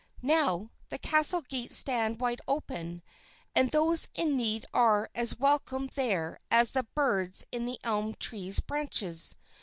Now, 0.23 0.71
the 0.89 0.97
castle 0.97 1.41
gates 1.43 1.75
stand 1.77 2.19
wide 2.19 2.41
open 2.47 3.03
and 3.53 3.69
those 3.69 4.07
in 4.15 4.35
need 4.35 4.65
are 4.73 5.11
as 5.13 5.37
welcome 5.37 5.91
there 5.93 6.39
as 6.49 6.71
the 6.71 6.87
birds 6.95 7.45
in 7.51 7.67
the 7.67 7.77
elm 7.83 8.15
tree's 8.15 8.61
branches. 8.61 9.35